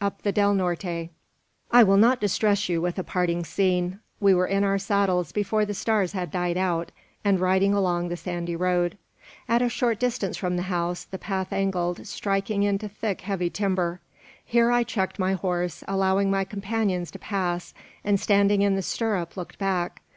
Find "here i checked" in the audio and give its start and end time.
14.44-15.18